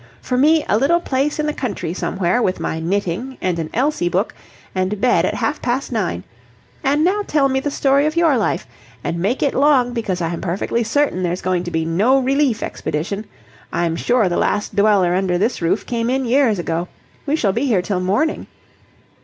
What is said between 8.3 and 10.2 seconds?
life. And make it long because